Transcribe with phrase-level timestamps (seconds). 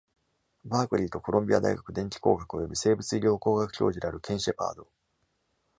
[0.65, 4.87] バークリーと、コロンビア大学電気工学および生物医療工学教授であるケン・シェパード。